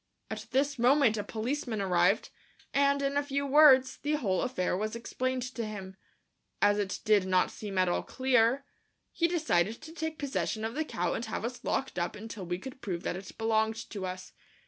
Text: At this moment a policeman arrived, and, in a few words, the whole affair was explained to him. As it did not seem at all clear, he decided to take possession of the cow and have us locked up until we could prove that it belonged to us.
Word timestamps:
At 0.31 0.47
this 0.49 0.79
moment 0.79 1.15
a 1.15 1.23
policeman 1.23 1.79
arrived, 1.79 2.31
and, 2.73 3.03
in 3.03 3.17
a 3.17 3.21
few 3.23 3.45
words, 3.45 3.97
the 3.97 4.13
whole 4.13 4.41
affair 4.41 4.75
was 4.75 4.95
explained 4.95 5.43
to 5.53 5.63
him. 5.63 5.95
As 6.59 6.79
it 6.79 7.01
did 7.05 7.27
not 7.27 7.51
seem 7.51 7.77
at 7.77 7.87
all 7.87 8.01
clear, 8.01 8.65
he 9.11 9.27
decided 9.27 9.79
to 9.83 9.91
take 9.91 10.17
possession 10.17 10.65
of 10.65 10.73
the 10.73 10.85
cow 10.85 11.13
and 11.13 11.25
have 11.25 11.45
us 11.45 11.63
locked 11.63 11.99
up 11.99 12.15
until 12.15 12.47
we 12.47 12.57
could 12.57 12.81
prove 12.81 13.03
that 13.03 13.15
it 13.15 13.37
belonged 13.37 13.75
to 13.91 14.07
us. 14.07 14.33